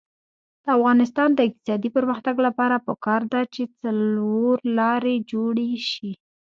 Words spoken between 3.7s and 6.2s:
څلورلارې جوړې شي.